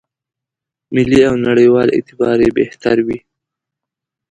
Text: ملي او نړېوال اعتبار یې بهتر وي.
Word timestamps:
ملي 0.93 1.19
او 1.29 1.35
نړېوال 1.47 1.87
اعتبار 1.97 2.37
یې 2.45 2.49
بهتر 2.59 2.97
وي. 3.07 3.19